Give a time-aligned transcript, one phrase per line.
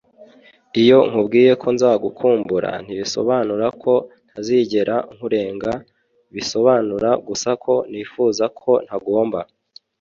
[0.81, 3.93] iyo nkubwiye ko nzagukumbura, ntibisobanura ko
[4.29, 5.71] ntazigera nkurenga
[6.35, 9.39] bisobanura gusa ko nifuza ko ntagomba